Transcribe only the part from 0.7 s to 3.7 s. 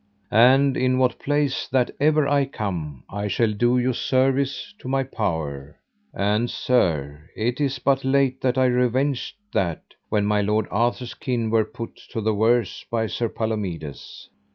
in what place that ever I come I shall